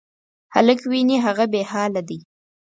[0.53, 2.19] هلک وینې، هغه بېحاله دی.